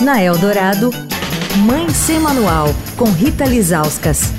Na 0.00 0.20
Eldorado, 0.20 0.90
Mãe 1.58 1.88
Sem 1.90 2.18
Manual, 2.18 2.68
com 2.96 3.04
Rita 3.04 3.44
Lizauskas. 3.44 4.32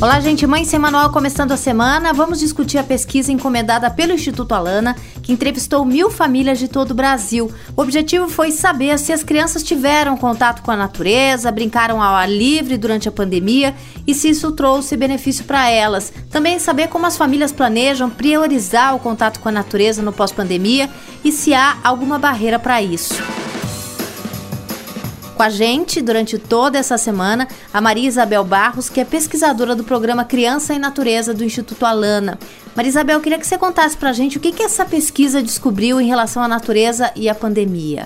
Olá, 0.00 0.20
gente. 0.20 0.46
Mãe 0.46 0.64
Sem 0.64 0.78
Manual 0.78 1.10
começando 1.10 1.52
a 1.52 1.56
semana. 1.56 2.12
Vamos 2.12 2.38
discutir 2.38 2.78
a 2.78 2.84
pesquisa 2.84 3.32
encomendada 3.32 3.90
pelo 3.90 4.12
Instituto 4.12 4.54
Alana, 4.54 4.94
que 5.26 5.32
entrevistou 5.32 5.84
mil 5.84 6.08
famílias 6.08 6.56
de 6.56 6.68
todo 6.68 6.92
o 6.92 6.94
Brasil. 6.94 7.50
O 7.76 7.82
objetivo 7.82 8.28
foi 8.28 8.52
saber 8.52 8.96
se 8.96 9.12
as 9.12 9.24
crianças 9.24 9.60
tiveram 9.64 10.16
contato 10.16 10.62
com 10.62 10.70
a 10.70 10.76
natureza, 10.76 11.50
brincaram 11.50 12.00
ao 12.00 12.14
ar 12.14 12.30
livre 12.30 12.78
durante 12.78 13.08
a 13.08 13.12
pandemia 13.12 13.74
e 14.06 14.14
se 14.14 14.28
isso 14.28 14.52
trouxe 14.52 14.96
benefício 14.96 15.44
para 15.44 15.68
elas. 15.68 16.12
Também 16.30 16.60
saber 16.60 16.86
como 16.86 17.06
as 17.06 17.16
famílias 17.16 17.50
planejam 17.50 18.08
priorizar 18.08 18.94
o 18.94 19.00
contato 19.00 19.40
com 19.40 19.48
a 19.48 19.52
natureza 19.52 20.00
no 20.00 20.12
pós-pandemia 20.12 20.88
e 21.24 21.32
se 21.32 21.52
há 21.52 21.76
alguma 21.82 22.20
barreira 22.20 22.60
para 22.60 22.80
isso. 22.80 23.20
Com 25.34 25.42
a 25.42 25.50
gente, 25.50 26.00
durante 26.00 26.38
toda 26.38 26.78
essa 26.78 26.96
semana, 26.96 27.48
a 27.74 27.80
Maria 27.80 28.06
Isabel 28.06 28.44
Barros, 28.44 28.88
que 28.88 29.00
é 29.00 29.04
pesquisadora 29.04 29.74
do 29.74 29.82
programa 29.82 30.24
Criança 30.24 30.72
e 30.72 30.78
Natureza 30.78 31.34
do 31.34 31.42
Instituto 31.42 31.84
Alana. 31.84 32.38
Maria 32.76 32.90
Isabel, 32.90 33.22
queria 33.22 33.38
que 33.38 33.46
você 33.46 33.58
contasse 33.58 33.96
para 33.98 34.10
a 34.10 34.12
gente 34.12 34.36
o 34.36 34.40
que, 34.40 34.52
que 34.52 34.62
essa 34.62 34.84
pesquisa 34.84 35.42
descobriu 35.42 35.98
em 35.98 36.08
relação 36.08 36.42
à 36.42 36.48
natureza 36.48 37.10
e 37.16 37.26
à 37.26 37.34
pandemia. 37.34 38.02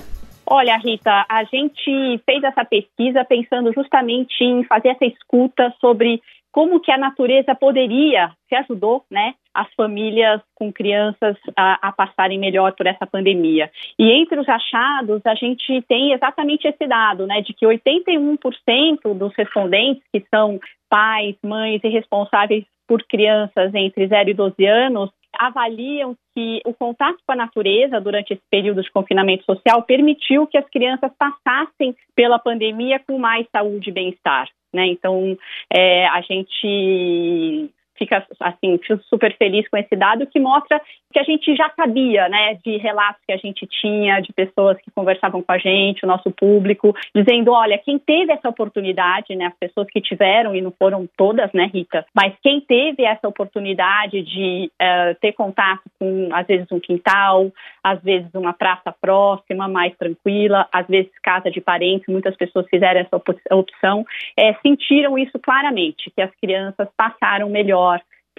Olha, 0.46 0.76
Rita, 0.76 1.26
a 1.28 1.42
gente 1.42 2.20
fez 2.24 2.44
essa 2.44 2.64
pesquisa 2.64 3.24
pensando 3.24 3.72
justamente 3.72 4.44
em 4.44 4.62
fazer 4.62 4.90
essa 4.90 5.04
escuta 5.04 5.74
sobre 5.80 6.22
como 6.52 6.78
que 6.78 6.92
a 6.92 6.98
natureza 6.98 7.52
poderia, 7.52 8.30
se 8.48 8.54
ajudou, 8.54 9.04
né, 9.10 9.34
as 9.52 9.72
famílias 9.74 10.40
com 10.54 10.72
crianças 10.72 11.36
a, 11.56 11.88
a, 11.88 11.92
passarem 11.92 12.38
melhor 12.38 12.72
por 12.72 12.86
essa 12.86 13.06
pandemia. 13.06 13.70
E 13.98 14.10
entre 14.22 14.38
os 14.38 14.48
achados, 14.48 15.20
a 15.24 15.34
gente 15.34 15.82
tem 15.88 16.12
exatamente 16.12 16.68
esse 16.68 16.86
dado, 16.86 17.26
né, 17.26 17.40
de 17.40 17.52
que 17.54 17.66
81% 17.66 19.14
dos 19.14 19.34
respondentes, 19.36 20.02
que 20.12 20.24
são 20.30 20.60
pais, 20.88 21.34
mães 21.42 21.80
e 21.82 21.88
responsáveis 21.88 22.64
por 22.90 23.04
crianças 23.04 23.72
entre 23.72 24.08
0 24.08 24.30
e 24.30 24.34
12 24.34 24.66
anos, 24.66 25.10
avaliam 25.38 26.16
que 26.34 26.60
o 26.66 26.74
contato 26.74 27.18
com 27.24 27.32
a 27.32 27.36
natureza 27.36 28.00
durante 28.00 28.32
esse 28.32 28.42
período 28.50 28.82
de 28.82 28.90
confinamento 28.90 29.44
social 29.44 29.80
permitiu 29.84 30.44
que 30.44 30.58
as 30.58 30.68
crianças 30.68 31.12
passassem 31.16 31.94
pela 32.16 32.36
pandemia 32.36 33.00
com 33.06 33.16
mais 33.16 33.46
saúde 33.52 33.90
e 33.90 33.92
bem-estar. 33.92 34.48
Né? 34.74 34.88
Então, 34.88 35.38
é, 35.72 36.08
a 36.08 36.20
gente 36.22 37.70
fica 38.00 38.26
assim 38.40 38.80
super 39.08 39.36
feliz 39.36 39.68
com 39.68 39.76
esse 39.76 39.94
dado 39.94 40.26
que 40.26 40.40
mostra 40.40 40.80
que 41.12 41.18
a 41.18 41.22
gente 41.22 41.54
já 41.54 41.70
sabia, 41.76 42.28
né, 42.28 42.58
de 42.64 42.78
relatos 42.78 43.20
que 43.26 43.32
a 43.32 43.36
gente 43.36 43.66
tinha 43.66 44.20
de 44.20 44.32
pessoas 44.32 44.78
que 44.80 44.90
conversavam 44.92 45.42
com 45.42 45.52
a 45.52 45.58
gente, 45.58 46.04
o 46.04 46.08
nosso 46.08 46.30
público, 46.30 46.94
dizendo, 47.14 47.52
olha, 47.52 47.76
quem 47.78 47.98
teve 47.98 48.32
essa 48.32 48.48
oportunidade, 48.48 49.34
né, 49.34 49.46
as 49.46 49.58
pessoas 49.58 49.88
que 49.90 50.00
tiveram 50.00 50.54
e 50.54 50.62
não 50.62 50.70
foram 50.70 51.08
todas, 51.16 51.52
né, 51.52 51.68
Rita, 51.72 52.06
mas 52.14 52.32
quem 52.42 52.60
teve 52.60 53.04
essa 53.04 53.28
oportunidade 53.28 54.22
de 54.22 54.70
uh, 54.80 55.14
ter 55.20 55.32
contato 55.32 55.82
com 55.98 56.28
às 56.32 56.46
vezes 56.46 56.66
um 56.70 56.80
quintal, 56.80 57.50
às 57.82 58.00
vezes 58.02 58.30
uma 58.34 58.52
praça 58.52 58.94
próxima, 59.00 59.68
mais 59.68 59.94
tranquila, 59.96 60.66
às 60.72 60.86
vezes 60.86 61.10
casa 61.22 61.50
de 61.50 61.60
parentes, 61.60 62.06
muitas 62.08 62.36
pessoas 62.36 62.66
fizeram 62.68 63.00
essa 63.00 63.20
opção, 63.50 64.04
é, 64.38 64.54
sentiram 64.62 65.18
isso 65.18 65.38
claramente, 65.40 66.10
que 66.14 66.22
as 66.22 66.30
crianças 66.36 66.88
passaram 66.96 67.50
melhor 67.50 67.89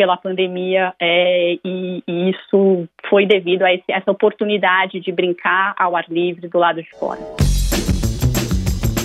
pela 0.02 0.18
pandemia 0.18 0.96
é, 1.00 1.60
e, 1.64 2.04
e, 2.08 2.32
isso 2.32 2.88
foi 3.08 3.24
devido 3.24 3.62
a 3.62 3.72
esse, 3.72 3.84
essa 3.88 4.10
oportunidade 4.10 5.00
de 5.00 5.12
brincar 5.12 5.76
ao 5.78 5.96
ar 5.96 6.06
livre 6.10 6.48
do 6.48 6.58
lado 6.58 6.82
de 6.82 6.90
fora. 6.98 7.20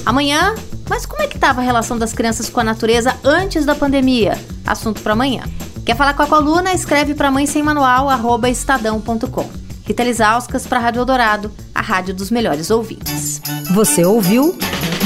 Amanhã, 0.06 0.54
mas 0.88 1.04
como 1.04 1.20
é 1.20 1.26
que 1.26 1.36
estava 1.36 1.60
a 1.60 1.64
relação 1.64 1.98
das 1.98 2.14
crianças 2.14 2.48
com 2.48 2.60
a 2.60 2.64
natureza 2.64 3.14
antes 3.22 3.66
da 3.66 3.74
pandemia? 3.74 4.32
Assunto 4.66 5.02
para 5.02 5.12
amanhã. 5.12 5.42
Quer 5.84 5.96
falar 5.96 6.14
com 6.14 6.22
a 6.22 6.26
coluna? 6.26 6.72
Escreve 6.72 7.14
para 7.14 7.30
mãe 7.30 7.44
sem 7.44 7.62
manual 7.62 8.08
arroba 8.08 8.48
estadão.com. 8.48 9.66
Rita 9.86 10.02
Lisauskas 10.02 10.66
para 10.66 10.78
a 10.78 10.82
Rádio 10.82 11.00
Eldorado, 11.00 11.52
a 11.74 11.82
rádio 11.82 12.14
dos 12.14 12.30
melhores 12.30 12.70
ouvintes. 12.70 13.42
Você 13.74 14.02
ouviu 14.02 14.56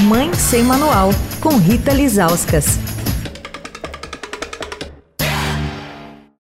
Mãe 0.05 0.33
Sem 0.35 0.63
Manual 0.63 1.11
com 1.41 1.57
Rita 1.57 1.93
Lisauskas. 1.93 3.00